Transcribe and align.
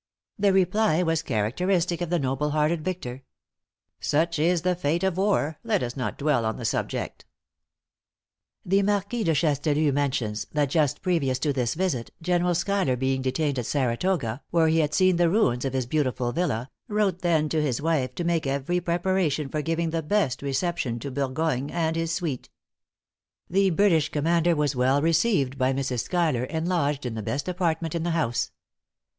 The 0.39 0.51
reply 0.51 1.03
was 1.03 1.21
characteristic 1.21 2.01
of 2.01 2.09
the 2.09 2.17
noble 2.17 2.49
hearted 2.49 2.83
victor: 2.83 3.21
"Such 3.99 4.39
is 4.39 4.63
the 4.63 4.73
fate 4.75 5.03
of 5.03 5.15
war; 5.15 5.59
let 5.63 5.83
us 5.83 5.95
not 5.95 6.17
dwell 6.17 6.43
on 6.43 6.57
the 6.57 6.65
subject." 6.65 7.25
The 8.65 8.81
Marquis 8.81 9.23
de 9.23 9.35
Chastellux 9.35 9.93
mentions, 9.93 10.47
that 10.53 10.71
just 10.71 11.03
previous 11.03 11.37
to 11.37 11.53
this 11.53 11.75
visit, 11.75 12.09
General 12.19 12.55
Schuyler 12.55 12.95
being 12.95 13.21
detained 13.21 13.59
at 13.59 13.67
Saratoga, 13.67 14.41
where 14.49 14.69
he 14.69 14.79
had 14.79 14.95
seen 14.95 15.17
the 15.17 15.29
ruins 15.29 15.65
of 15.65 15.73
his 15.73 15.85
beautiful 15.85 16.31
villa, 16.31 16.71
wrote 16.87 17.19
thence 17.19 17.51
to 17.51 17.61
his 17.61 17.79
wife 17.79 18.15
to 18.15 18.23
make 18.23 18.47
every 18.47 18.79
preparation 18.79 19.49
for 19.49 19.61
giving 19.61 19.91
the 19.91 20.01
best 20.01 20.41
reception 20.41 20.97
to 20.97 21.11
Burgoyne 21.11 21.69
and 21.69 21.95
his 21.95 22.11
suite. 22.11 22.49
"The 23.47 23.69
British 23.69 24.09
commander 24.09 24.55
was 24.55 24.75
well 24.75 24.99
received 24.99 25.59
by 25.59 25.73
Mrs. 25.73 26.05
Schuyler, 26.05 26.45
and 26.45 26.67
lodged 26.67 27.05
in 27.05 27.13
the 27.13 27.21
best 27.21 27.47
apartment 27.47 27.93
in 27.93 28.01
the 28.01 28.09
house. 28.17 28.51